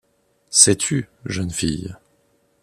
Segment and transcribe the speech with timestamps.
[0.49, 1.95] Sais-tu, jeune fille